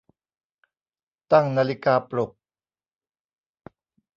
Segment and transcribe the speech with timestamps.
[1.31, 2.31] ตั้งนาฬิกาปลุก